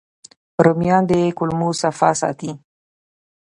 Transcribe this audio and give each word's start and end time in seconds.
رومیان 0.65 1.03
د 1.09 1.13
کولمو 1.37 1.69
صفا 1.81 2.09
ساتي 2.21 2.51